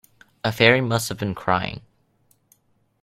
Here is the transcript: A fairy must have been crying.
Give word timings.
A 0.43 0.51
fairy 0.51 0.81
must 0.81 1.09
have 1.09 1.19
been 1.19 1.35
crying. 1.35 1.81